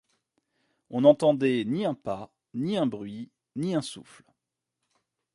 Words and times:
On 0.89 1.01
n’entendait 1.01 1.63
ni 1.63 1.85
un 1.85 1.93
pas, 1.93 2.31
ni 2.55 2.75
un 2.75 2.87
bruit, 2.87 3.29
ni 3.55 3.75
un 3.75 3.83
souffle. 3.83 4.23